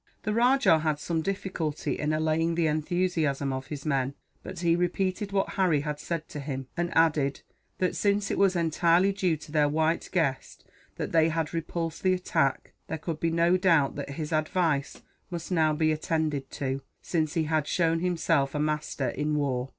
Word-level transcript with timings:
The 0.23 0.33
rajah 0.33 0.79
had 0.79 0.97
some 0.97 1.21
difficulty 1.21 1.99
in 1.99 2.11
allaying 2.11 2.55
the 2.55 2.65
enthusiasm 2.65 3.53
of 3.53 3.67
his 3.67 3.85
men; 3.85 4.15
but 4.41 4.61
he 4.61 4.75
repeated 4.75 5.31
what 5.31 5.49
Harry 5.49 5.81
had 5.81 5.99
said 5.99 6.27
to 6.29 6.39
him, 6.39 6.65
and 6.75 6.89
added 6.97 7.41
that, 7.77 7.95
since 7.95 8.31
it 8.31 8.39
was 8.39 8.55
entirely 8.55 9.13
due 9.13 9.37
to 9.37 9.51
their 9.51 9.69
white 9.69 10.09
guest 10.11 10.65
that 10.95 11.11
they 11.11 11.29
had 11.29 11.53
repulsed 11.53 12.01
the 12.01 12.13
attack, 12.15 12.73
there 12.87 12.97
could 12.97 13.19
be 13.19 13.29
no 13.29 13.57
doubt 13.57 13.93
that 13.95 14.09
his 14.15 14.33
advice 14.33 15.03
must 15.29 15.51
now 15.51 15.71
be 15.71 15.91
attended 15.91 16.49
to, 16.49 16.81
since 17.03 17.35
he 17.35 17.43
had 17.43 17.67
shown 17.67 17.99
himself 17.99 18.55
a 18.55 18.59
master 18.59 19.09
in 19.09 19.35
war. 19.35 19.69